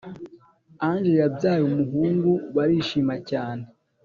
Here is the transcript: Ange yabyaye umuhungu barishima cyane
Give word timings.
Ange 0.87 1.11
yabyaye 1.21 1.61
umuhungu 1.69 2.31
barishima 2.55 3.13
cyane 3.29 3.63